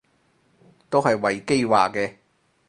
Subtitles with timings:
[0.89, 2.15] 都係維基話嘅